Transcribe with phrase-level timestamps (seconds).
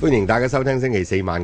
[0.00, 1.36] 欢迎大家收听星期四晚。